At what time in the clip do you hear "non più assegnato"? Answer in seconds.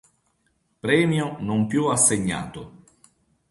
1.41-2.83